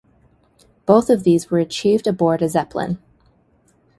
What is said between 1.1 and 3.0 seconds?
of these were achieved aboard a Zeppelin.